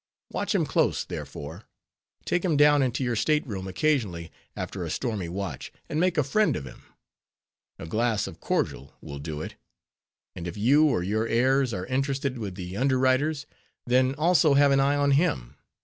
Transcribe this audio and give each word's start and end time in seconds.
Watch 0.31 0.55
him 0.55 0.65
close, 0.65 1.03
therefore; 1.05 1.65
take 2.25 2.43
him 2.43 2.57
down 2.57 2.81
into 2.81 3.03
your 3.03 3.15
state 3.15 3.45
room 3.45 3.67
occasionally 3.67 4.31
after 4.55 4.83
a 4.83 4.89
stormy 4.89 5.29
watch, 5.29 5.71
and 5.87 5.99
make 5.99 6.17
a 6.17 6.23
friend 6.23 6.55
of 6.55 6.65
him. 6.65 6.81
A 7.77 7.85
glass 7.85 8.25
of 8.25 8.39
cordial 8.39 8.95
will 8.99 9.19
do 9.19 9.43
it. 9.43 9.57
And 10.35 10.47
if 10.47 10.57
you 10.57 10.85
or 10.87 11.03
your 11.03 11.27
heirs 11.27 11.71
are 11.71 11.85
interested 11.85 12.39
with 12.39 12.55
the 12.55 12.75
underwriters, 12.77 13.45
then 13.85 14.15
also 14.15 14.55
have 14.55 14.71
an 14.71 14.79
eye 14.79 14.95
on 14.95 15.11
him. 15.11 15.55